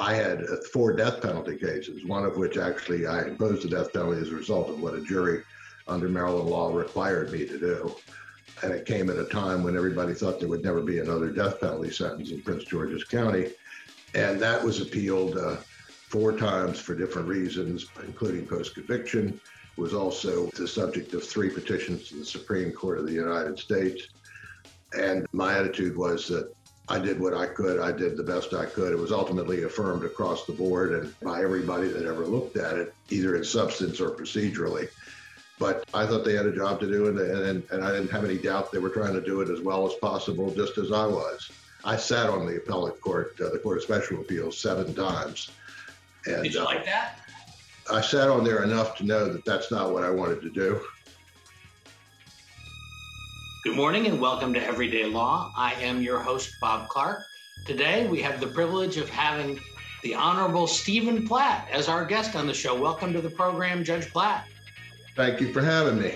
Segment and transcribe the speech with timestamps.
[0.00, 3.92] I had uh, four death penalty cases, one of which actually I imposed the death
[3.92, 5.42] penalty as a result of what a jury
[5.86, 7.94] under Maryland law required me to do.
[8.62, 11.60] And it came at a time when everybody thought there would never be another death
[11.60, 13.50] penalty sentence in Prince George's County.
[14.14, 15.56] And that was appealed uh,
[16.08, 19.38] four times for different reasons, including post conviction.
[19.76, 24.08] Was also the subject of three petitions to the Supreme Court of the United States.
[24.98, 26.52] And my attitude was that
[26.90, 27.78] I did what I could.
[27.78, 28.92] I did the best I could.
[28.92, 32.92] It was ultimately affirmed across the board and by everybody that ever looked at it,
[33.10, 34.88] either in substance or procedurally.
[35.60, 38.24] But I thought they had a job to do, and, and, and I didn't have
[38.24, 41.06] any doubt they were trying to do it as well as possible, just as I
[41.06, 41.52] was.
[41.84, 45.52] I sat on the appellate court, uh, the Court of Special Appeals, seven times.
[46.26, 47.20] And, Did you uh, like that?
[47.92, 50.80] I sat on there enough to know that that's not what I wanted to do.
[53.62, 55.52] Good morning and welcome to Everyday Law.
[55.54, 57.22] I am your host, Bob Clark.
[57.66, 59.60] Today we have the privilege of having
[60.02, 62.74] the Honorable Steven Platt as our guest on the show.
[62.74, 64.48] Welcome to the program, Judge Platt.
[65.14, 66.14] Thank you for having me.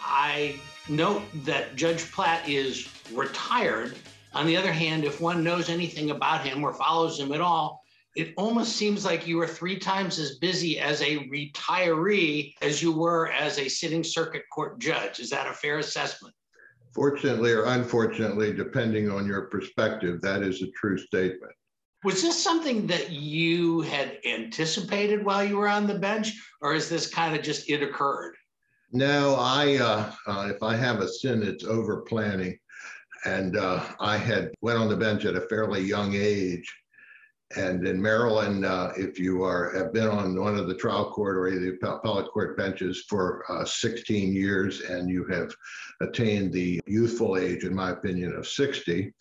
[0.00, 0.58] I
[0.88, 3.94] note that Judge Platt is retired.
[4.32, 7.82] On the other hand, if one knows anything about him or follows him at all,
[8.16, 12.92] it almost seems like you are three times as busy as a retiree as you
[12.92, 15.20] were as a sitting circuit court judge.
[15.20, 16.34] Is that a fair assessment?
[16.94, 21.52] Fortunately or unfortunately, depending on your perspective, that is a true statement.
[22.04, 26.88] Was this something that you had anticipated while you were on the bench, or is
[26.88, 28.36] this kind of just it occurred?
[28.92, 32.58] No, I uh, uh, if I have a sin, it's over planning,
[33.24, 36.72] and uh, I had went on the bench at a fairly young age,
[37.56, 41.36] and in Maryland, uh, if you are have been on one of the trial court
[41.36, 45.54] or the appellate court benches for uh, 16 years and you have
[46.02, 49.14] attained the youthful age, in my opinion, of 60,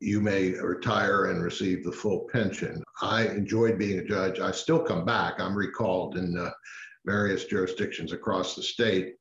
[0.00, 2.82] you may retire and receive the full pension.
[3.00, 4.40] I enjoyed being a judge.
[4.40, 5.34] I still come back.
[5.38, 6.50] I'm recalled in uh,
[7.06, 9.14] various jurisdictions across the state.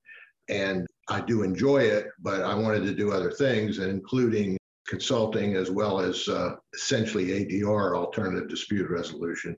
[0.49, 5.69] And I do enjoy it, but I wanted to do other things, including consulting as
[5.69, 9.55] well as uh, essentially ADR, alternative dispute resolution,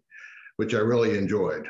[0.57, 1.67] which I really enjoyed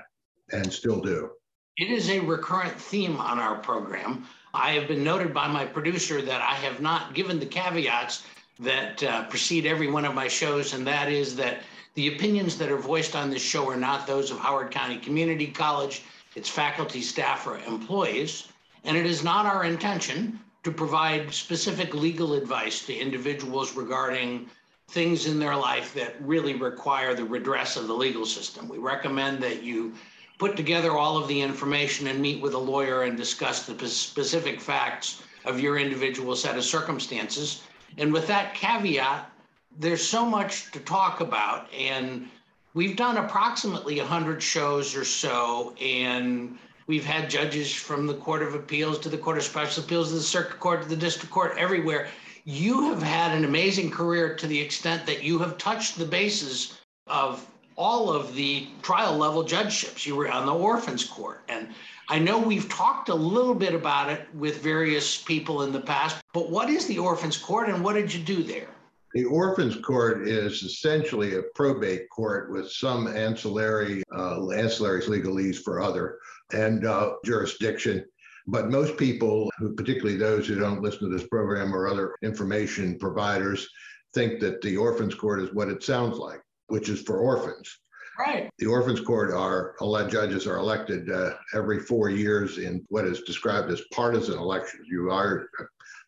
[0.52, 1.32] and still do.
[1.78, 4.26] It is a recurrent theme on our program.
[4.54, 8.24] I have been noted by my producer that I have not given the caveats
[8.60, 11.62] that uh, precede every one of my shows, and that is that
[11.94, 15.48] the opinions that are voiced on this show are not those of Howard County Community
[15.48, 16.04] College,
[16.36, 18.48] its faculty, staff, or employees.
[18.84, 24.50] And it is not our intention to provide specific legal advice to individuals regarding
[24.90, 28.68] things in their life that really require the redress of the legal system.
[28.68, 29.94] We recommend that you
[30.38, 34.60] put together all of the information and meet with a lawyer and discuss the specific
[34.60, 37.62] facts of your individual set of circumstances
[37.98, 39.32] and with that caveat,
[39.78, 41.72] there's so much to talk about.
[41.74, 42.30] And
[42.74, 45.76] we've done approximately 100 shows or so.
[45.82, 46.58] And
[46.90, 50.16] we've had judges from the Court of Appeals to the Court of Special Appeals to
[50.16, 52.08] the Circuit Court to the District Court, everywhere.
[52.46, 56.80] You have had an amazing career to the extent that you have touched the bases
[57.06, 57.46] of
[57.76, 60.08] all of the trial level judgeships.
[60.08, 61.70] You were on the Orphans Court and
[62.10, 66.20] I know we've talked a little bit about it with various people in the past,
[66.34, 68.70] but what is the Orphans Court and what did you do there?
[69.14, 75.82] The Orphans Court is essentially a probate court with some ancillary uh, ancillaries legalese for
[75.82, 76.18] other
[76.54, 78.06] and uh, jurisdiction.
[78.48, 82.98] But most people, who, particularly those who don't listen to this program or other information
[82.98, 83.68] providers,
[84.14, 87.78] think that the Orphans Court is what it sounds like, which is for orphans.
[88.18, 88.50] Right.
[88.58, 93.22] The Orphans Court are elect judges are elected uh, every four years in what is
[93.22, 94.88] described as partisan elections.
[94.90, 95.50] You are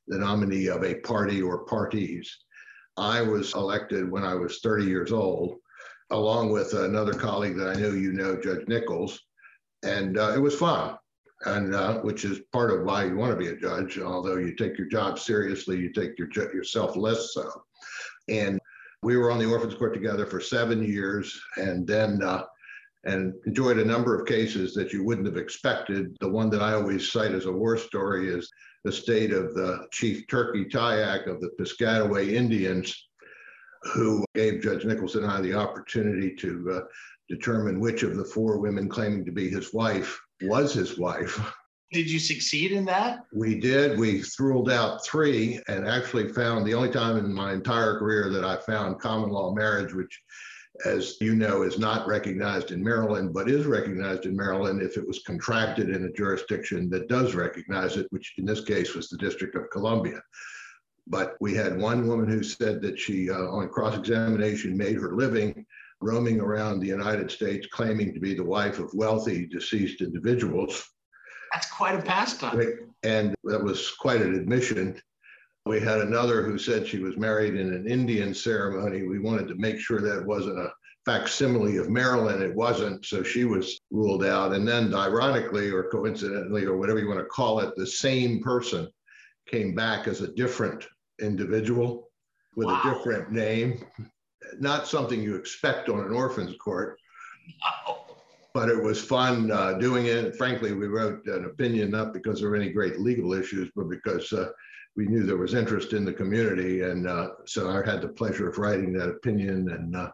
[0.08, 2.30] the nominee of a party or parties.
[2.98, 5.60] I was elected when I was 30 years old,
[6.10, 9.18] along with another colleague that I know you know, Judge Nichols,
[9.84, 10.98] and uh, it was fun.
[11.46, 13.98] And uh, which is part of why you want to be a judge.
[13.98, 17.50] Although you take your job seriously, you take your yourself less so.
[18.30, 18.60] And
[19.02, 22.44] we were on the orphans court together for seven years and then uh,
[23.04, 26.16] and enjoyed a number of cases that you wouldn't have expected.
[26.20, 28.48] The one that I always cite as a war story is
[28.84, 33.08] the state of the Chief Turkey Tayac of the Piscataway Indians,
[33.94, 36.82] who gave Judge Nicholson and I the opportunity to uh,
[37.32, 41.40] determine which of the four women claiming to be his wife was his wife.
[41.94, 43.20] Did you succeed in that?
[43.34, 43.98] We did.
[43.98, 48.44] We ruled out three and actually found the only time in my entire career that
[48.46, 50.22] I found common law marriage, which,
[50.86, 55.08] as you know, is not recognized in Maryland, but is recognized in Maryland if it
[55.08, 59.18] was contracted in a jurisdiction that does recognize it, which in this case was the
[59.18, 60.22] District of Columbia.
[61.08, 65.16] But we had one woman who said that she, uh, on cross examination, made her
[65.16, 65.66] living
[66.02, 70.84] roaming around the United States claiming to be the wife of wealthy deceased individuals.
[71.54, 72.94] That's quite a pastime.
[73.04, 75.00] And that was quite an admission.
[75.66, 79.04] We had another who said she was married in an Indian ceremony.
[79.04, 80.72] We wanted to make sure that wasn't a
[81.06, 82.42] facsimile of Maryland.
[82.42, 83.06] It wasn't.
[83.06, 84.54] So she was ruled out.
[84.54, 88.88] And then, ironically or coincidentally, or whatever you want to call it, the same person
[89.48, 90.88] came back as a different
[91.20, 92.10] individual
[92.56, 92.82] with wow.
[92.84, 93.84] a different name.
[94.60, 97.00] Not something you expect on an orphan's court.
[98.54, 100.36] But it was fun uh, doing it.
[100.36, 104.32] Frankly, we wrote an opinion not because there were any great legal issues, but because
[104.34, 104.50] uh,
[104.98, 106.82] we knew there was interest in the community.
[106.82, 109.70] And uh, so I had the pleasure of writing that opinion.
[109.72, 110.12] And uh,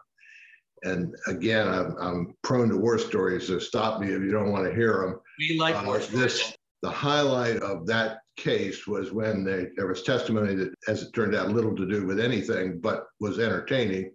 [0.84, 4.66] and again, I'm, I'm, prone to war stories, so stop me if you don't want
[4.66, 5.20] to hear them.
[5.40, 10.04] We like uh, war this, The highlight of that case was when they, there was
[10.04, 14.12] testimony that, as it turned out, little to do with anything, but was entertaining.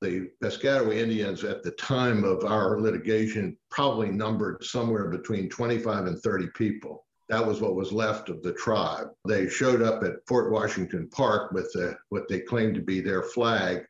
[0.00, 6.18] The Piscataway Indians at the time of our litigation probably numbered somewhere between 25 and
[6.18, 7.04] 30 people.
[7.28, 9.08] That was what was left of the tribe.
[9.28, 13.22] They showed up at Fort Washington Park with the, what they claimed to be their
[13.22, 13.84] flag,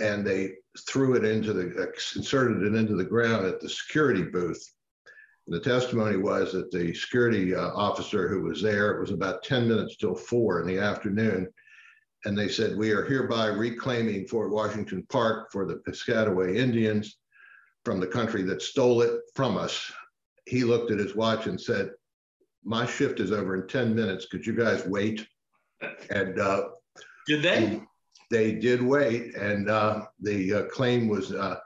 [0.00, 0.54] and they
[0.88, 4.64] threw it into the, inserted it into the ground at the security booth.
[5.50, 9.66] The testimony was that the security uh, officer who was there, it was about 10
[9.66, 11.48] minutes till four in the afternoon,
[12.24, 17.18] and they said, We are hereby reclaiming Fort Washington Park for the Piscataway Indians
[17.84, 19.90] from the country that stole it from us.
[20.46, 21.90] He looked at his watch and said,
[22.62, 24.26] My shift is over in 10 minutes.
[24.26, 25.26] Could you guys wait?
[26.10, 26.68] And uh,
[27.26, 27.82] did they?
[28.30, 31.58] They did wait, and uh, the uh, claim was uh,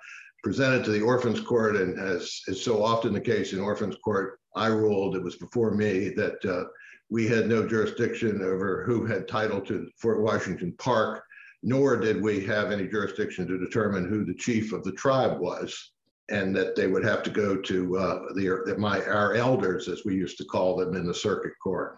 [0.44, 1.74] presented to the Orphans Court.
[1.76, 5.72] And as is so often the case in Orphans Court, I ruled, it was before
[5.72, 6.64] me, that uh,
[7.10, 11.24] we had no jurisdiction over who had title to Fort Washington Park,
[11.62, 15.92] nor did we have any jurisdiction to determine who the chief of the tribe was,
[16.28, 20.14] and that they would have to go to uh, the my our elders, as we
[20.14, 21.96] used to call them, in the circuit court.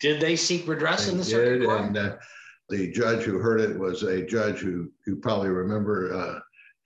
[0.00, 1.80] Did they seek redress they in the did, circuit court?
[1.80, 2.16] And, uh,
[2.70, 6.38] the judge who heard it was a judge who you probably remember, uh,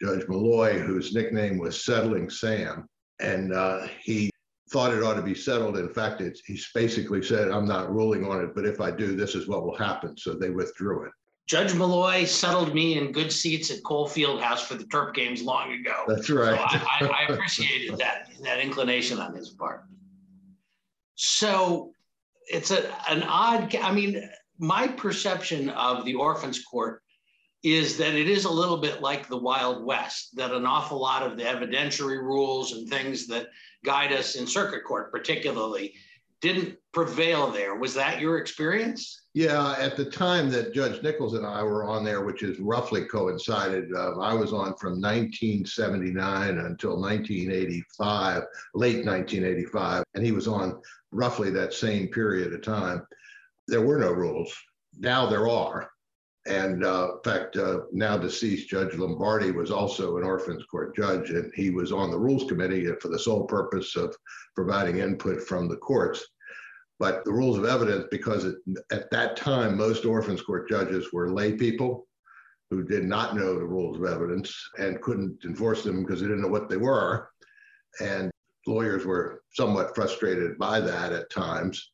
[0.04, 2.86] Judge Malloy, whose nickname was Settling Sam,
[3.20, 4.30] and uh, he
[4.70, 5.78] thought it ought to be settled.
[5.78, 9.16] In fact, it's, he basically said, I'm not ruling on it, but if I do,
[9.16, 10.16] this is what will happen.
[10.18, 11.12] So they withdrew it.
[11.46, 15.72] Judge Malloy settled me in good seats at Cole House for the Terp games long
[15.72, 16.04] ago.
[16.08, 16.58] That's right.
[16.58, 19.84] So I, I, I appreciated that, that inclination on his part.
[21.14, 21.92] So
[22.46, 24.28] it's a, an odd, I mean,
[24.58, 27.02] my perception of the Orphans Court
[27.64, 31.22] is that it is a little bit like the Wild West, that an awful lot
[31.22, 33.48] of the evidentiary rules and things that
[33.84, 35.94] guide us in circuit court, particularly,
[36.42, 37.74] didn't prevail there.
[37.76, 39.22] Was that your experience?
[39.32, 43.06] Yeah, at the time that Judge Nichols and I were on there, which is roughly
[43.06, 48.42] coincided, uh, I was on from 1979 until 1985,
[48.74, 50.82] late 1985, and he was on
[51.12, 53.06] roughly that same period of time.
[53.66, 54.54] There were no rules.
[54.98, 55.88] Now there are.
[56.46, 61.30] And uh, in fact, uh, now deceased Judge Lombardi was also an orphans court judge,
[61.30, 64.14] and he was on the rules committee for the sole purpose of
[64.54, 66.26] providing input from the courts.
[66.98, 68.56] But the rules of evidence, because it,
[68.92, 72.06] at that time, most orphans court judges were lay people
[72.70, 76.42] who did not know the rules of evidence and couldn't enforce them because they didn't
[76.42, 77.30] know what they were.
[78.00, 78.30] And
[78.66, 81.92] lawyers were somewhat frustrated by that at times.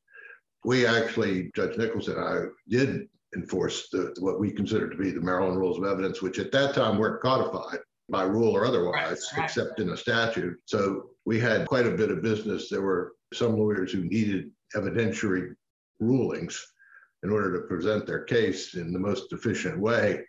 [0.64, 5.21] We actually, Judge Nichols and I, did enforce the, what we consider to be the
[5.21, 9.45] Maryland rules of evidence, which at that time weren't codified by rule or otherwise, right,
[9.45, 10.59] except in a statute.
[10.67, 12.69] So we had quite a bit of business.
[12.69, 15.55] There were some lawyers who needed evidentiary
[16.01, 16.73] rulings
[17.23, 20.25] in order to present their case in the most efficient way,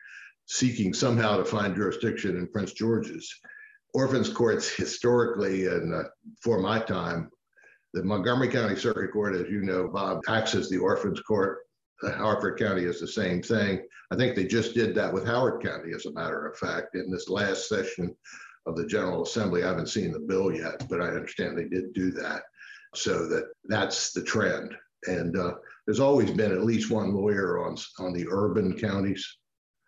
[0.46, 3.34] seeking somehow to find jurisdiction in Prince George's.
[3.94, 6.04] Orphans courts historically, and uh,
[6.42, 7.30] for my time,
[7.94, 11.60] the Montgomery County Circuit Court, as you know, Bob, acts as the orphans court
[12.04, 13.82] Harford County is the same thing.
[14.12, 17.12] I think they just did that with Howard County, as a matter of fact, in
[17.12, 18.16] this last session
[18.66, 19.64] of the General Assembly.
[19.64, 22.44] I haven't seen the bill yet, but I understand they did do that.
[22.94, 24.76] So that that's the trend.
[25.08, 25.54] And uh,
[25.86, 29.38] there's always been at least one lawyer on on the urban counties.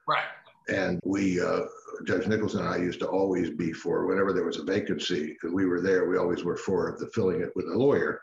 [0.07, 0.23] Right.
[0.69, 1.61] And we, uh,
[2.05, 5.53] Judge Nicholson and I used to always be for whenever there was a vacancy, and
[5.53, 8.21] we were there, we always were for the filling it with a lawyer.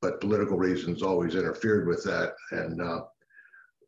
[0.00, 2.32] But political reasons always interfered with that.
[2.50, 3.02] And uh,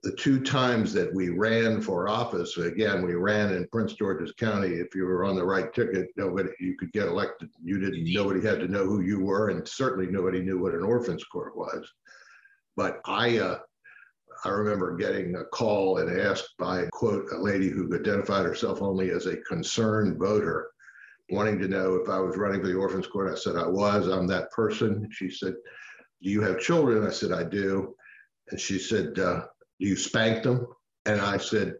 [0.04, 4.74] the two times that we ran for office, again, we ran in Prince George's County.
[4.74, 7.48] If you were on the right ticket, nobody you could get elected.
[7.62, 8.12] You didn't.
[8.12, 11.56] Nobody had to know who you were, and certainly nobody knew what an orphans court
[11.56, 11.90] was.
[12.76, 13.60] But I, uh,
[14.44, 19.10] I remember getting a call and asked by, quote, a lady who identified herself only
[19.10, 20.68] as a concerned voter,
[21.30, 23.32] wanting to know if I was running for the orphans court.
[23.32, 24.08] I said, I was.
[24.08, 25.08] I'm that person.
[25.12, 25.54] She said,
[26.22, 27.06] Do you have children?
[27.06, 27.94] I said, I do.
[28.50, 29.46] And she said, uh,
[29.78, 30.66] you spanked them?
[31.06, 31.74] And I said,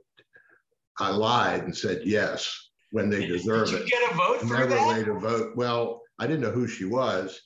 [0.98, 3.88] I lied and said yes when they deserve Did it.
[3.88, 4.88] get a vote for Never that?
[4.88, 5.52] laid a vote.
[5.56, 7.40] Well, I didn't know who she was.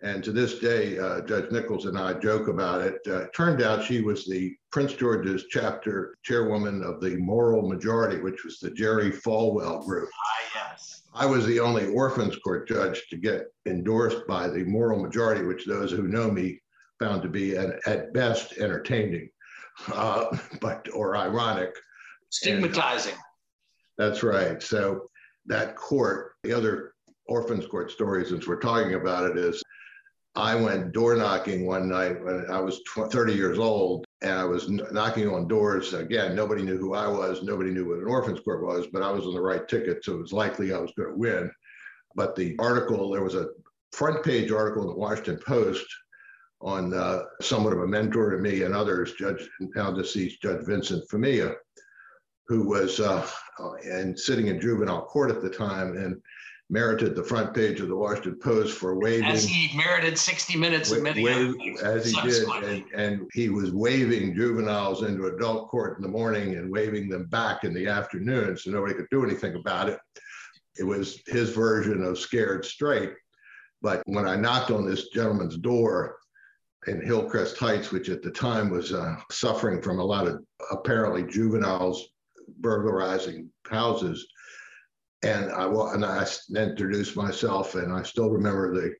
[0.00, 2.98] And to this day, uh, Judge Nichols and I joke about it.
[3.06, 8.20] Uh, it turned out she was the Prince George's chapter chairwoman of the Moral Majority,
[8.20, 10.08] which was the Jerry Falwell group.
[10.14, 11.02] Ah, yes.
[11.14, 15.64] I was the only orphans court judge to get endorsed by the Moral Majority, which
[15.66, 16.60] those who know me
[17.00, 19.28] found to be an, at best entertaining,
[19.92, 21.74] uh, but or ironic.
[22.30, 23.14] Stigmatizing.
[23.96, 24.62] That's right.
[24.62, 25.08] So
[25.46, 26.92] that court, the other
[27.26, 29.62] orphans court story, since we're talking about it, is
[30.34, 34.44] I went door knocking one night when I was 20, 30 years old, and I
[34.44, 35.94] was knocking on doors.
[35.94, 37.42] Again, nobody knew who I was.
[37.42, 40.14] Nobody knew what an orphans court was, but I was on the right ticket, so
[40.14, 41.50] it was likely I was going to win.
[42.14, 43.48] But the article, there was a
[43.92, 45.86] front page article in the Washington Post
[46.60, 50.64] on uh, somewhat of a mentor to me and others, Judge and now deceased Judge
[50.66, 51.54] Vincent Femia,
[52.46, 53.26] who was uh,
[53.84, 56.20] and sitting in juvenile court at the time and
[56.70, 59.24] merited the front page of the Washington Post for waving.
[59.24, 61.54] As he merited 60 minutes many other.
[61.82, 66.56] As he did, and, and he was waving juveniles into adult court in the morning
[66.56, 69.98] and waving them back in the afternoon, so nobody could do anything about it.
[70.78, 73.12] It was his version of scared straight.
[73.80, 76.16] But when I knocked on this gentleman's door
[76.88, 81.22] in Hillcrest Heights, which at the time was uh, suffering from a lot of apparently
[81.22, 82.08] juveniles
[82.60, 84.26] burglarizing houses,
[85.22, 86.26] and I and I
[86.56, 88.94] introduced myself, and I still remember the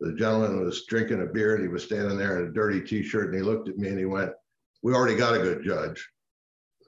[0.00, 3.26] the gentleman was drinking a beer, and he was standing there in a dirty T-shirt,
[3.26, 4.32] and he looked at me and he went,
[4.82, 6.06] "We already got a good judge."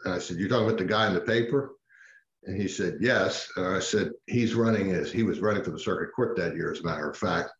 [0.04, 1.72] And I said, "You're talking about the guy in the paper?"
[2.44, 5.78] And he said, "Yes." And I said, "He's running as he was running for the
[5.78, 7.50] circuit court that year, as a matter of fact."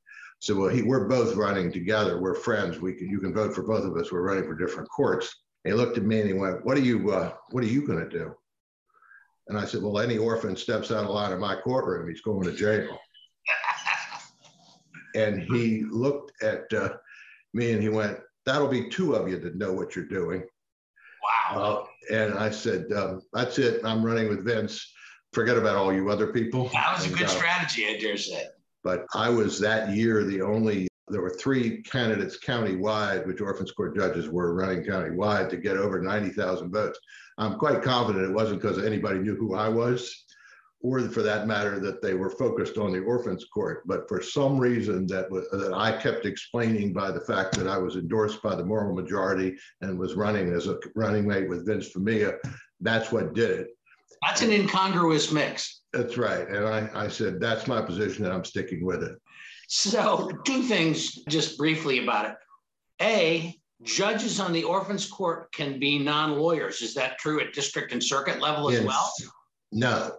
[0.41, 2.21] So well, he, we're both running together.
[2.21, 2.81] We're friends.
[2.81, 4.11] We can you can vote for both of us.
[4.11, 5.35] We're running for different courts.
[5.65, 7.11] And he looked at me and he went, "What are you?
[7.11, 8.35] Uh, what are you going to do?"
[9.51, 12.45] And I said, Well, any orphan steps out of line in my courtroom, he's going
[12.45, 12.97] to jail.
[15.17, 16.91] and he looked at uh,
[17.53, 20.45] me and he went, That'll be two of you that know what you're doing.
[21.53, 21.85] Wow.
[22.11, 23.85] Uh, and I said, um, That's it.
[23.85, 24.93] I'm running with Vince.
[25.33, 26.69] Forget about all you other people.
[26.73, 28.45] That was and, a good uh, strategy, I dare say.
[28.83, 33.97] But I was that year the only, there were three candidates countywide, which orphans court
[33.97, 36.99] judges were running countywide to get over 90,000 votes.
[37.39, 40.25] I'm quite confident it wasn't because anybody knew who I was,
[40.83, 43.83] or for that matter, that they were focused on the orphans court.
[43.87, 47.77] But for some reason that was, that I kept explaining by the fact that I
[47.77, 51.93] was endorsed by the moral majority and was running as a running mate with Vince
[51.93, 52.39] Femia,
[52.81, 53.69] that's what did it.
[54.23, 55.80] That's an incongruous mix.
[55.93, 56.47] That's right.
[56.49, 59.17] And I, I said, that's my position and I'm sticking with it.
[59.69, 62.35] So, two things just briefly about it.
[63.03, 66.83] A, judges on the orphans court can be non-lawyers.
[66.83, 68.85] Is that true at district and circuit level as Yes.
[68.87, 69.13] well?
[69.73, 70.13] No,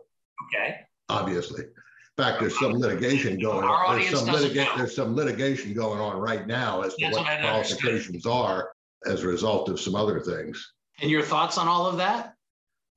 [0.48, 0.78] Okay.
[1.10, 1.64] obviously.
[1.64, 4.00] In fact, there's some litigation going Our on.
[4.00, 7.40] There's some, litiga- there's some litigation going on right now as to That's what what
[7.42, 8.72] qualifications are
[9.06, 10.74] as a result of some other things.
[11.02, 12.36] And your thoughts on all of that?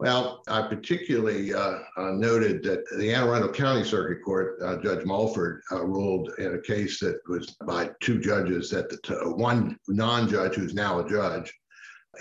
[0.00, 5.04] Well, I particularly uh, uh, noted that the Anne Arundel County Circuit Court, uh, Judge
[5.06, 9.78] Mulford uh, ruled in a case that was by two judges that the t- one
[9.86, 11.52] non-judge who's now a judge,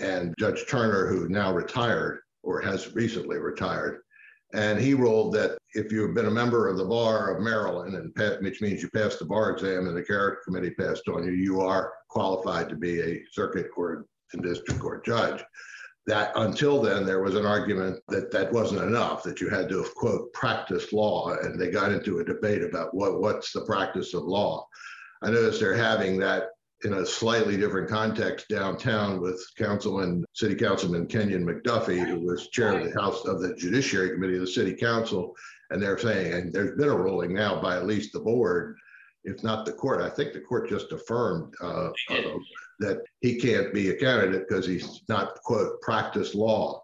[0.00, 4.02] and Judge Turner, who now retired or has recently retired.
[4.52, 8.14] And he ruled that if you've been a member of the bar of Maryland, and
[8.14, 11.32] pa- which means you passed the bar exam and the character committee passed on you,
[11.32, 15.42] you are qualified to be a circuit court and district court judge
[16.06, 19.82] that until then there was an argument that that wasn't enough that you had to
[19.82, 24.12] have quote practiced law and they got into a debate about what what's the practice
[24.14, 24.66] of law.
[25.22, 26.48] I noticed they're having that
[26.84, 32.78] in a slightly different context downtown with councilman city councilman Kenyan McDuffie who was chair
[32.78, 35.34] of the house of the judiciary committee of the city council
[35.70, 38.76] and they're saying and there's been a ruling now by at least the board
[39.24, 42.38] if not the court i think the court just affirmed uh, uh,
[42.80, 46.82] that he can't be a candidate because he's not quote practice law.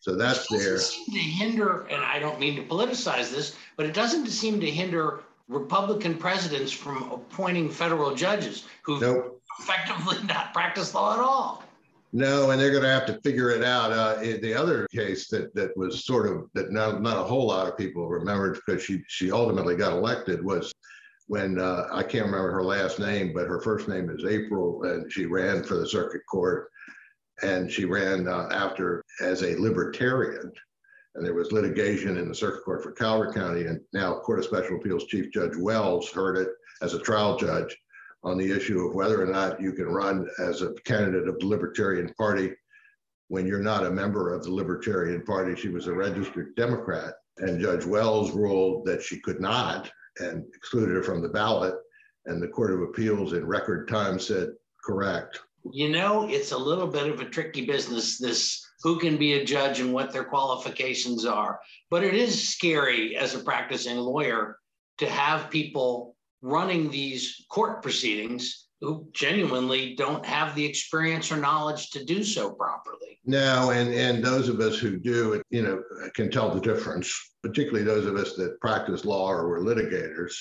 [0.00, 0.78] So that's It doesn't there.
[0.78, 4.70] seem to hinder, and I don't mean to politicize this, but it doesn't seem to
[4.70, 9.40] hinder Republican presidents from appointing federal judges who've Nope.
[9.60, 11.62] effectively not practiced law at all.
[12.12, 13.90] No, and they're going to have to figure it out.
[13.92, 17.66] Uh, the other case that that was sort of that not not a whole lot
[17.66, 20.72] of people remembered because she she ultimately got elected was
[21.28, 25.12] when uh, I can't remember her last name, but her first name is April, and
[25.12, 26.68] she ran for the circuit court.
[27.42, 30.50] And she ran uh, after as a libertarian.
[31.14, 33.66] And there was litigation in the circuit court for Calvert County.
[33.66, 36.48] And now Court of Special Appeals Chief Judge Wells heard it
[36.80, 37.76] as a trial judge
[38.22, 41.46] on the issue of whether or not you can run as a candidate of the
[41.46, 42.52] Libertarian Party
[43.28, 45.54] when you're not a member of the Libertarian Party.
[45.56, 47.14] She was a registered Democrat.
[47.38, 51.74] And Judge Wells ruled that she could not and excluded her from the ballot.
[52.26, 54.50] And the Court of Appeals in record time said,
[54.84, 55.40] correct.
[55.72, 59.44] You know, it's a little bit of a tricky business, this who can be a
[59.44, 61.58] judge and what their qualifications are.
[61.90, 64.58] But it is scary as a practicing lawyer
[64.98, 71.90] to have people running these court proceedings who genuinely don't have the experience or knowledge
[71.90, 73.18] to do so properly.
[73.24, 75.82] No, and and those of us who do, you know,
[76.14, 77.12] can tell the difference.
[77.42, 80.32] Particularly those of us that practice law or were litigators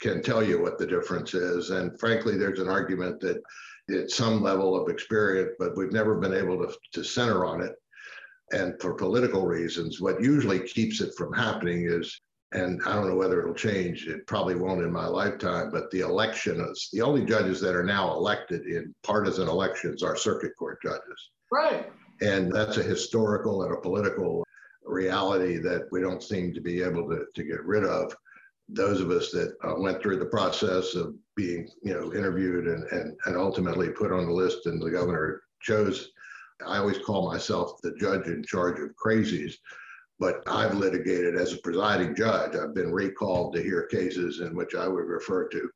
[0.00, 1.70] can tell you what the difference is.
[1.70, 3.40] And frankly, there's an argument that
[3.88, 7.72] it's some level of experience, but we've never been able to, to center on it.
[8.52, 12.20] And for political reasons, what usually keeps it from happening is
[12.52, 14.06] and I don't know whether it'll change.
[14.06, 17.84] It probably won't in my lifetime, but the election is the only judges that are
[17.84, 21.30] now elected in partisan elections are circuit court judges.
[21.52, 21.90] Right.
[22.20, 24.44] And that's a historical and a political
[24.84, 28.16] reality that we don't seem to be able to, to get rid of.
[28.70, 32.84] Those of us that uh, went through the process of being, you know, interviewed and,
[32.84, 36.10] and, and ultimately put on the list and the governor chose,
[36.66, 39.54] I always call myself the judge in charge of crazies
[40.18, 42.56] but I've litigated as a presiding judge.
[42.56, 45.70] I've been recalled to hear cases in which I would refer to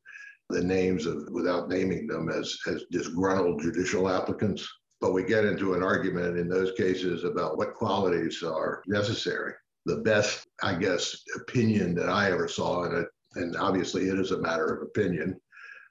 [0.51, 4.69] the names of, without naming them, as, as disgruntled judicial applicants.
[5.01, 9.55] But we get into an argument in those cases about what qualities are necessary.
[9.87, 14.41] The best, I guess, opinion that I ever saw it, and obviously it is a
[14.41, 15.41] matter of opinion,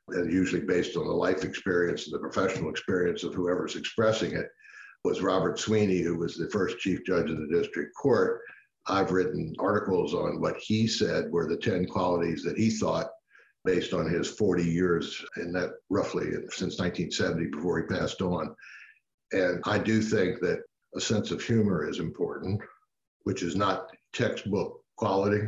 [0.10, 4.48] and usually based on the life experience and the professional experience of whoever's expressing it,
[5.04, 8.42] was Robert Sweeney, who was the first chief judge of the district court.
[8.88, 13.10] I've written articles on what he said were the 10 qualities that he thought,
[13.64, 18.56] based on his 40 years, and that roughly since 1970 before he passed on.
[19.32, 20.64] And I do think that
[20.96, 22.62] a sense of humor is important,
[23.24, 25.48] which is not textbook quality.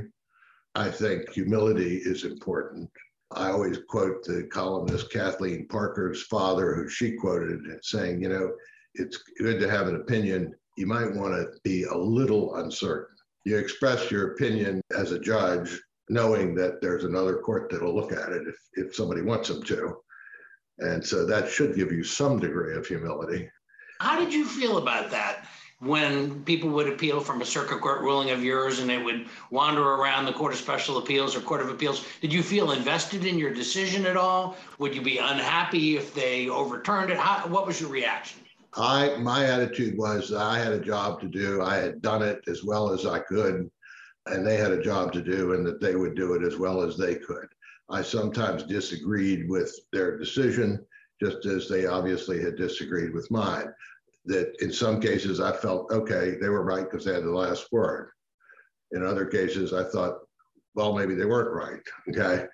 [0.75, 2.89] I think humility is important.
[3.31, 8.51] I always quote the columnist Kathleen Parker's father, who she quoted, saying, you know,
[8.95, 10.53] it's good to have an opinion.
[10.77, 13.15] You might want to be a little uncertain.
[13.45, 15.79] You express your opinion as a judge,
[16.10, 19.97] knowing that there's another court that'll look at it if, if somebody wants them to.
[20.79, 23.49] And so that should give you some degree of humility.
[23.99, 25.45] How did you feel about that?
[25.84, 29.82] when people would appeal from a circuit court ruling of yours and it would wander
[29.82, 33.38] around the Court of Special Appeals or Court of Appeals, did you feel invested in
[33.38, 34.56] your decision at all?
[34.79, 37.17] Would you be unhappy if they overturned it?
[37.17, 38.39] How, what was your reaction?
[38.75, 41.62] I my attitude was I had a job to do.
[41.62, 43.69] I had done it as well as I could,
[44.25, 46.81] and they had a job to do, and that they would do it as well
[46.81, 47.47] as they could.
[47.89, 50.83] I sometimes disagreed with their decision,
[51.21, 53.67] just as they obviously had disagreed with mine.
[54.25, 57.67] That in some cases I felt okay, they were right because they had the last
[57.71, 58.09] word.
[58.93, 60.19] In other cases, I thought,
[60.75, 61.81] well, maybe they weren't right.
[62.09, 62.45] Okay,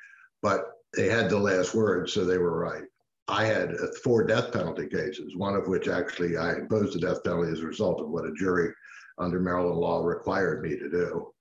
[0.41, 2.88] but they had the last word, so they were right.
[3.29, 7.23] I had uh, four death penalty cases, one of which actually I imposed the death
[7.23, 8.73] penalty as a result of what a jury
[9.19, 11.31] under Maryland law required me to do.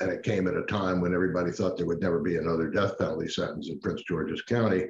[0.00, 2.98] And it came at a time when everybody thought there would never be another death
[2.98, 4.86] penalty sentence in Prince George's County.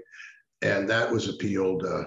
[0.62, 2.04] And that was appealed uh,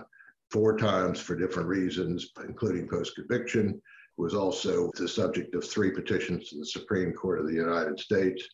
[0.51, 3.69] four times for different reasons, including post conviction.
[3.69, 7.99] It was also the subject of three petitions to the Supreme Court of the United
[7.99, 8.47] States.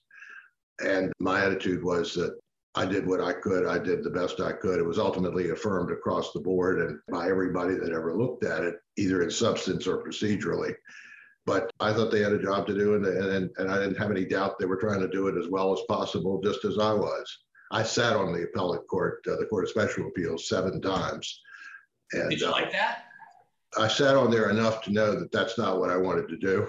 [0.83, 2.37] And my attitude was that
[2.77, 3.65] I did what I could.
[3.65, 4.79] I did the best I could.
[4.79, 8.75] It was ultimately affirmed across the board and by everybody that ever looked at it,
[8.97, 10.75] either in substance or procedurally.
[11.45, 14.11] But I thought they had a job to do, and, and, and I didn't have
[14.11, 16.91] any doubt they were trying to do it as well as possible, just as I
[16.91, 17.37] was.
[17.71, 21.41] I sat on the appellate court, uh, the Court of Special Appeals, seven times.
[22.11, 23.05] And, Did you uh, like that?
[23.77, 26.67] I sat on there enough to know that that's not what I wanted to do.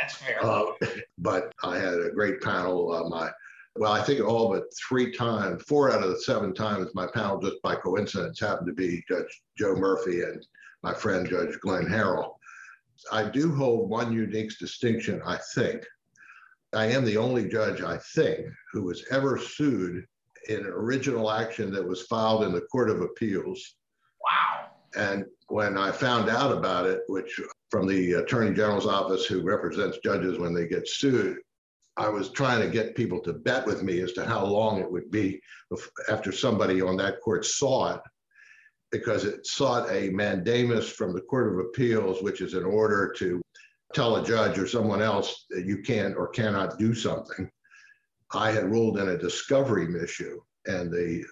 [0.00, 0.44] That's fair.
[0.44, 0.66] Uh,
[1.18, 2.92] but I had a great panel.
[2.92, 3.30] Uh, my
[3.76, 7.40] well, I think all but three times, four out of the seven times, my panel
[7.40, 10.46] just by coincidence happened to be Judge Joe Murphy and
[10.82, 12.34] my friend Judge Glenn Harrell.
[13.10, 15.84] I do hold one unique distinction, I think.
[16.72, 20.04] I am the only judge, I think, who was ever sued
[20.48, 23.76] in an original action that was filed in the Court of Appeals.
[24.22, 24.70] Wow.
[24.96, 29.98] And when I found out about it, which from the Attorney General's office who represents
[30.04, 31.38] judges when they get sued,
[31.96, 34.90] I was trying to get people to bet with me as to how long it
[34.90, 35.40] would be
[36.08, 38.00] after somebody on that court saw it.
[38.90, 43.42] because it sought a mandamus from the Court of Appeals, which is an order to
[43.92, 47.50] tell a judge or someone else that you can or cannot do something.
[48.32, 51.24] I had ruled in a discovery issue, and the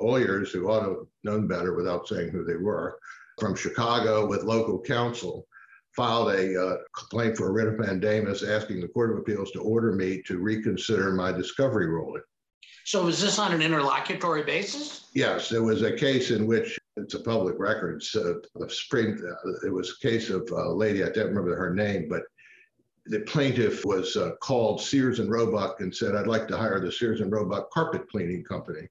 [0.00, 2.96] lawyers who ought to have known better without saying who they were
[3.40, 5.46] from Chicago with local counsel
[5.94, 9.60] filed a uh, complaint for a writ of mandamus asking the Court of Appeals to
[9.60, 12.22] order me to reconsider my discovery ruling.
[12.84, 15.08] So was this on an interlocutory basis?
[15.14, 18.02] Yes, there was a case in which it's a public record.
[18.02, 21.74] So the Supreme, uh, it was a case of a lady, I don't remember her
[21.74, 22.22] name, but
[23.06, 26.92] the plaintiff was uh, called Sears and Roebuck and said, I'd like to hire the
[26.92, 28.88] Sears and Roebuck carpet cleaning company.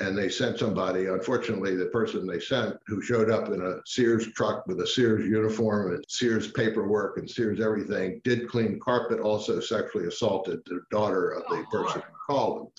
[0.00, 1.06] And they sent somebody.
[1.06, 5.26] Unfortunately, the person they sent, who showed up in a Sears truck with a Sears
[5.26, 11.30] uniform and Sears paperwork and Sears everything, did clean carpet, also sexually assaulted the daughter
[11.30, 12.72] of the oh, person who called them.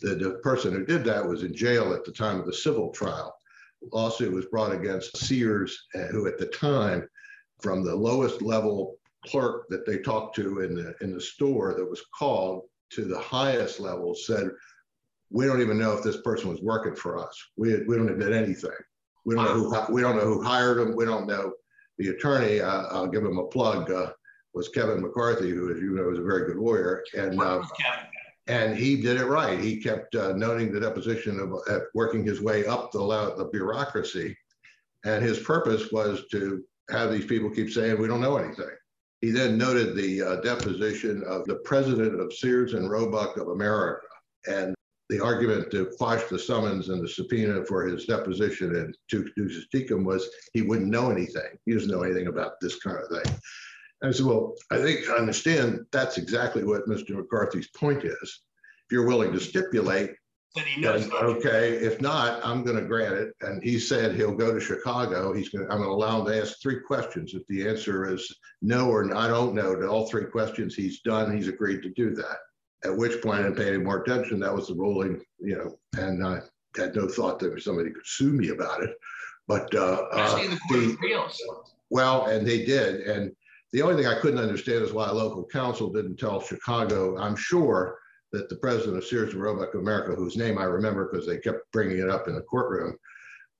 [0.00, 2.90] The, the person who did that was in jail at the time of the civil
[2.90, 3.34] trial.
[3.92, 7.08] Lawsuit was brought against Sears, uh, who at the time,
[7.60, 11.88] from the lowest level clerk that they talked to in the in the store that
[11.88, 14.50] was called to the highest level said,
[15.34, 17.36] "We don't even know if this person was working for us.
[17.56, 18.70] We we don't admit anything.
[19.26, 20.94] We don't know who we don't know who hired him.
[20.96, 21.52] We don't know."
[21.98, 24.12] The attorney, uh, I'll give him a plug, uh,
[24.52, 27.62] was Kevin McCarthy, who, as you know, is a very good lawyer, and uh,
[28.46, 29.58] and he did it right.
[29.58, 34.36] He kept uh, noting the deposition of uh, working his way up the the bureaucracy,
[35.04, 38.70] and his purpose was to have these people keep saying we don't know anything.
[39.20, 44.06] He then noted the uh, deposition of the president of Sears and Roebuck of America
[44.46, 44.74] and
[45.16, 49.66] the argument to quash the summons and the subpoena for his deposition and in Duces
[49.72, 51.56] Tecum was he wouldn't know anything.
[51.64, 53.34] He doesn't know anything about this kind of thing.
[54.02, 57.10] And I said, well, I think I understand that's exactly what Mr.
[57.10, 58.20] McCarthy's point is.
[58.22, 60.10] If you're willing to stipulate
[60.54, 61.10] then he knows.
[61.10, 63.34] okay, if not, I'm going to grant it.
[63.40, 65.32] And he said he'll go to Chicago.
[65.32, 65.64] He's going.
[65.64, 67.34] I'm going to allow him to ask three questions.
[67.34, 71.36] If the answer is no or I don't know to all three questions, he's done.
[71.36, 72.36] He's agreed to do that.
[72.84, 74.40] At which point, I didn't pay any more attention.
[74.40, 76.40] That was the ruling, you know, and I
[76.76, 78.94] had no thought that somebody could sue me about it.
[79.46, 80.36] But uh, uh,
[80.70, 80.96] the,
[81.90, 83.02] well, and they did.
[83.02, 83.32] And
[83.72, 87.18] the only thing I couldn't understand is why local counsel didn't tell Chicago.
[87.18, 87.98] I'm sure
[88.32, 91.38] that the president of Sears and Roebuck of America, whose name I remember because they
[91.38, 92.96] kept bringing it up in the courtroom,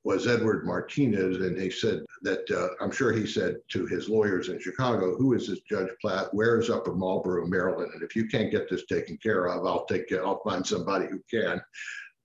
[0.05, 1.38] was Edward Martinez.
[1.38, 5.33] And he said that uh, I'm sure he said to his lawyers in Chicago, Who
[5.33, 6.33] is this Judge Platt?
[6.33, 7.90] Where is Upper Marlboro, Maryland?
[7.95, 11.07] And if you can't get this taken care of, I'll take it, I'll find somebody
[11.07, 11.61] who can.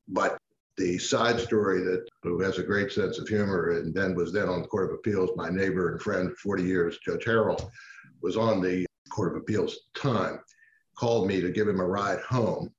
[0.10, 0.38] But
[0.78, 4.48] the side story that who has a great sense of humor and then was then
[4.48, 7.70] on the Court of Appeals, my neighbor and friend 40 years, Judge Harrell,
[8.22, 10.40] was on the Court of Appeals time
[10.96, 12.72] called me to give him a ride home.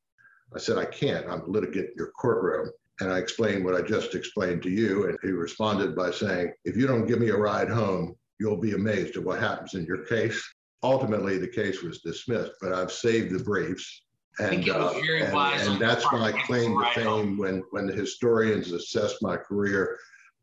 [0.55, 1.27] I said, I can't.
[1.27, 2.71] I'm litigant in your courtroom.
[3.01, 5.09] And I explained what I just explained to you.
[5.09, 8.73] And he responded by saying, If you don't give me a ride home, you'll be
[8.73, 10.43] amazed at what happens in your case.
[10.83, 14.03] Ultimately, the case was dismissed, but I've saved the briefs.
[14.39, 19.37] And, uh, and, and, that's my claim to fame when, when the historians assess my
[19.37, 19.99] career.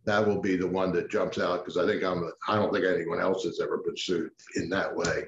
[0.05, 2.29] That will be the one that jumps out because I think I'm.
[2.47, 5.25] I don't think anyone else has ever been sued in that way.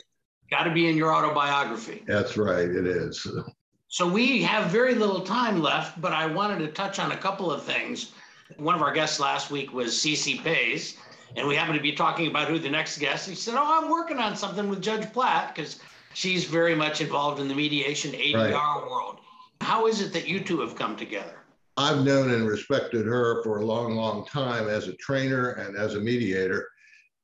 [0.52, 2.04] Got to be in your autobiography.
[2.08, 3.28] That's right, it is.
[3.92, 7.52] So we have very little time left, but I wanted to touch on a couple
[7.52, 8.12] of things.
[8.58, 10.98] One of our guests last week was Cece Pays,
[11.36, 13.28] and we happened to be talking about who the next guest.
[13.28, 15.80] He said, "Oh, I'm working on something with Judge Platt because
[16.14, 18.88] she's very much involved in the mediation ADR right.
[18.88, 19.22] world."
[19.62, 21.40] How is it that you two have come together?
[21.76, 25.96] I've known and respected her for a long, long time as a trainer and as
[25.96, 26.70] a mediator.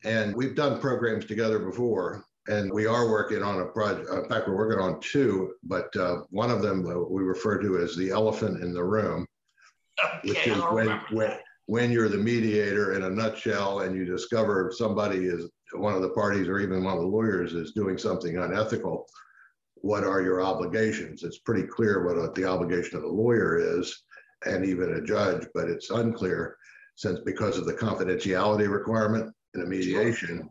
[0.03, 4.09] And we've done programs together before and we are working on a project.
[4.09, 7.79] In fact, we're working on two, but uh, one of them uh, we refer to
[7.79, 9.25] as the elephant in the room,
[10.03, 14.71] okay, which is when, when, when you're the mediator in a nutshell and you discover
[14.75, 18.37] somebody is one of the parties or even one of the lawyers is doing something
[18.37, 19.07] unethical.
[19.75, 21.23] What are your obligations?
[21.23, 24.03] It's pretty clear what the obligation of the lawyer is
[24.45, 26.57] and even a judge, but it's unclear
[26.95, 30.49] since because of the confidentiality requirement in a mediation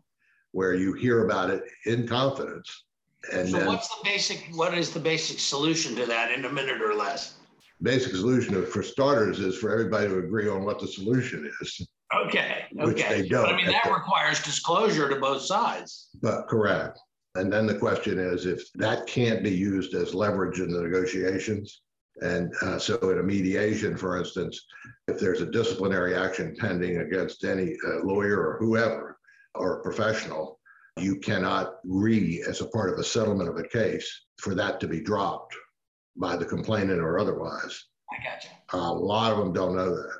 [0.55, 2.85] where you hear about it in confidence.
[3.33, 4.47] And so, then, what's the basic?
[4.53, 7.35] What is the basic solution to that in a minute or less?
[7.81, 11.87] Basic solution, for starters, is for everybody to agree on what the solution is.
[12.27, 12.65] Okay.
[12.71, 13.21] Which okay.
[13.21, 13.43] they don't.
[13.43, 16.07] But I mean, that requires disclosure to both sides.
[16.21, 16.99] But correct.
[17.33, 21.81] And then the question is if that can't be used as leverage in the negotiations.
[22.21, 24.63] And uh, so, in a mediation, for instance,
[25.09, 29.17] if there's a disciplinary action pending against any uh, lawyer or whoever,
[29.57, 30.59] or a professional,
[30.99, 34.87] you cannot re, as a part of a settlement of a case for that to
[34.87, 35.55] be dropped
[36.15, 37.83] by the complainant or otherwise.
[38.11, 38.79] I got you.
[38.79, 40.17] A lot of them don't know that.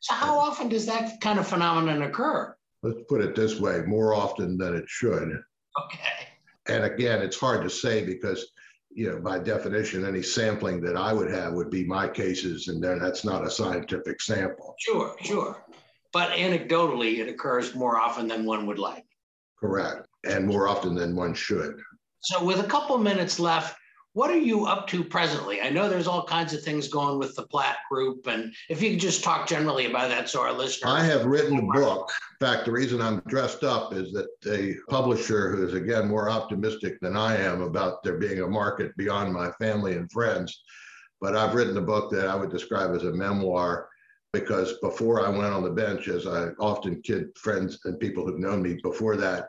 [0.00, 2.54] So, how often does that kind of phenomenon occur?
[2.82, 5.40] Let's put it this way more often than it should.
[5.84, 6.28] Okay.
[6.66, 8.44] And again, it's hard to say because,
[8.90, 12.82] you know, by definition, any sampling that I would have would be my cases, and
[12.82, 14.74] then that's not a scientific sample.
[14.80, 15.64] Sure, sure.
[16.12, 19.04] But anecdotally, it occurs more often than one would like.
[19.58, 20.06] Correct.
[20.24, 21.80] And more often than one should.
[22.20, 23.76] So, with a couple minutes left,
[24.14, 25.62] what are you up to presently?
[25.62, 28.90] I know there's all kinds of things going with the Platt Group, and if you
[28.90, 30.92] could just talk generally about that so our listeners.
[30.92, 32.12] I have written a book.
[32.40, 36.28] In fact, the reason I'm dressed up is that a publisher who is, again, more
[36.28, 40.62] optimistic than I am about there being a market beyond my family and friends.
[41.20, 43.88] But I've written a book that I would describe as a memoir
[44.32, 48.38] because before I went on the bench, as I often kid friends and people who've
[48.38, 49.48] known me before that,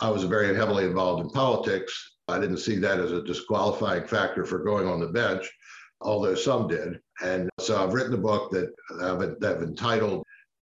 [0.00, 4.44] I was very heavily involved in politics I didn't see that as a disqualifying factor
[4.44, 5.50] for going on the bench,
[6.00, 7.00] although some did.
[7.22, 10.24] And so I've written a book that I've, that I've entitled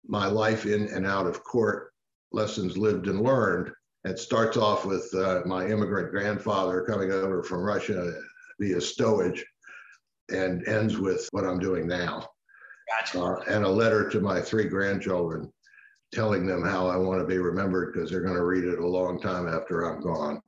[0.05, 1.91] My Life in and Out of Court
[2.31, 3.71] Lessons Lived and Learned.
[4.03, 8.13] It starts off with uh, my immigrant grandfather coming over from Russia
[8.59, 9.43] via stowage
[10.29, 12.27] and ends with what I'm doing now.
[12.87, 13.21] Gotcha.
[13.21, 15.51] Uh, and a letter to my three grandchildren
[16.13, 18.87] telling them how I want to be remembered because they're going to read it a
[18.87, 20.41] long time after I'm gone.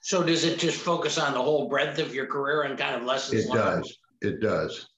[0.00, 3.02] So does it just focus on the whole breadth of your career and kind of
[3.02, 3.82] lessons It learned?
[3.84, 3.98] does.
[4.22, 4.88] It does.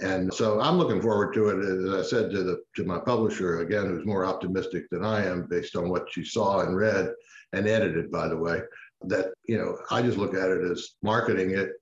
[0.00, 1.58] And so I'm looking forward to it.
[1.58, 5.46] As I said to the to my publisher again, who's more optimistic than I am
[5.48, 7.12] based on what she saw and read
[7.52, 8.62] and edited, by the way,
[9.02, 11.72] that you know, I just look at it as marketing it.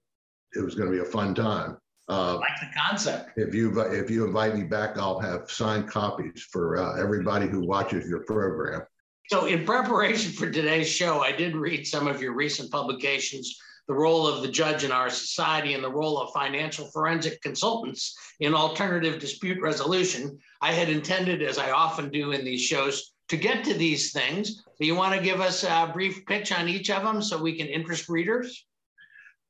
[0.54, 1.78] It was going to be a fun time.
[2.08, 3.30] Uh, like the concept.
[3.36, 7.64] If you if you invite me back, I'll have signed copies for uh, everybody who
[7.64, 8.82] watches your program.
[9.28, 13.56] So, in preparation for today's show, I did read some of your recent publications
[13.90, 18.16] the role of the judge in our society and the role of financial forensic consultants
[18.38, 20.38] in alternative dispute resolution.
[20.60, 24.62] I had intended, as I often do in these shows, to get to these things.
[24.78, 27.56] Do you want to give us a brief pitch on each of them so we
[27.56, 28.64] can interest readers?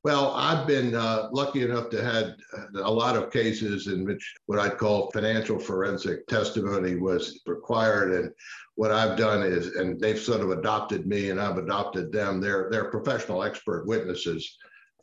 [0.03, 2.35] Well, I've been uh, lucky enough to had
[2.75, 8.31] a lot of cases in which what I'd call financial forensic testimony was required, and
[8.75, 12.41] what I've done is, and they've sort of adopted me, and I've adopted them.
[12.41, 14.57] They're they're professional expert witnesses,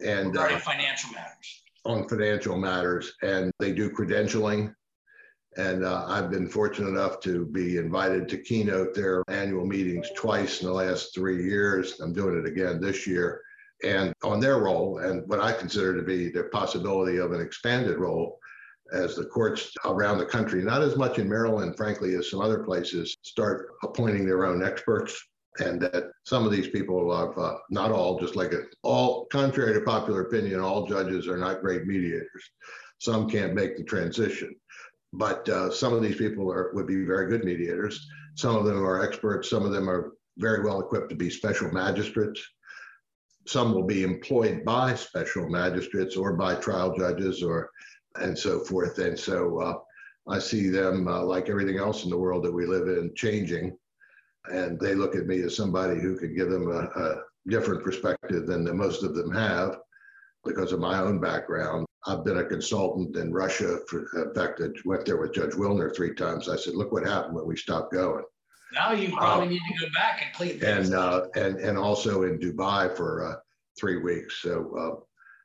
[0.04, 1.62] and uh, financial matters.
[1.84, 4.74] On financial matters, and they do credentialing.
[5.56, 10.60] And uh, I've been fortunate enough to be invited to keynote their annual meetings twice
[10.60, 12.00] in the last three years.
[12.00, 13.42] I'm doing it again this year
[13.84, 17.98] and on their role and what I consider to be the possibility of an expanded
[17.98, 18.38] role
[18.92, 22.60] as the courts around the country, not as much in Maryland, frankly, as some other
[22.64, 25.20] places, start appointing their own experts.
[25.60, 29.80] And that some of these people have, uh, not all, just like all, contrary to
[29.80, 32.50] popular opinion, all judges are not great mediators.
[32.98, 34.54] Some can't make the transition.
[35.12, 38.06] But uh, some of these people are, would be very good mediators.
[38.36, 39.50] Some of them are experts.
[39.50, 42.40] Some of them are very well equipped to be special magistrates
[43.48, 47.70] some will be employed by special magistrates or by trial judges or
[48.16, 48.98] and so forth.
[48.98, 49.74] And so uh,
[50.28, 53.76] I see them uh, like everything else in the world that we live in changing.
[54.52, 58.46] And they look at me as somebody who could give them a, a different perspective
[58.46, 59.78] than the, most of them have
[60.44, 61.86] because of my own background.
[62.06, 63.78] I've been a consultant in Russia.
[63.88, 66.48] For, in fact, I went there with Judge Wilner three times.
[66.48, 68.24] I said, look what happened when we stopped going.
[68.72, 70.88] Now you probably need to go back and clean things.
[70.88, 73.36] And uh, and and also in Dubai for uh,
[73.78, 74.42] three weeks.
[74.42, 75.04] So uh,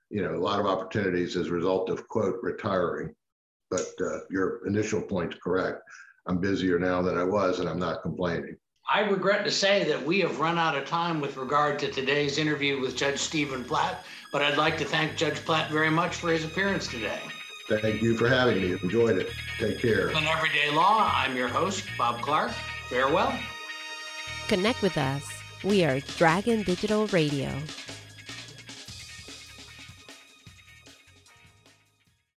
[0.10, 3.14] you know, a lot of opportunities as a result of quote retiring.
[3.70, 5.82] But uh, your initial point's correct.
[6.28, 8.56] I'm busier now than I was, and I'm not complaining.
[8.90, 12.38] I regret to say that we have run out of time with regard to today's
[12.38, 16.32] interview with Judge Steven Platt, but I'd like to thank Judge Platt very much for
[16.32, 17.20] his appearance today.
[17.70, 18.74] Thank you for having me.
[18.84, 19.30] Enjoyed it.
[19.58, 20.16] Take care.
[20.16, 22.52] On Everyday Law, I'm your host, Bob Clark.
[22.94, 23.34] Farewell.
[24.48, 25.26] Connect with us.
[25.64, 27.50] We are Dragon Digital Radio.